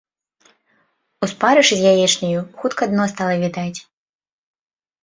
[1.27, 3.79] У спарышы з яечняю хутка дно стала відаць.